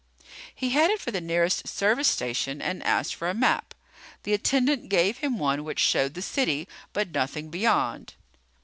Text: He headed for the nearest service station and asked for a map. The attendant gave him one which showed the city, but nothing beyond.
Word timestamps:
He 0.55 0.71
headed 0.71 0.99
for 0.99 1.11
the 1.11 1.21
nearest 1.21 1.67
service 1.67 2.07
station 2.07 2.59
and 2.59 2.81
asked 2.81 3.13
for 3.13 3.29
a 3.29 3.35
map. 3.35 3.75
The 4.23 4.33
attendant 4.33 4.89
gave 4.89 5.19
him 5.19 5.37
one 5.37 5.63
which 5.63 5.77
showed 5.77 6.15
the 6.15 6.23
city, 6.23 6.67
but 6.91 7.11
nothing 7.11 7.51
beyond. 7.51 8.15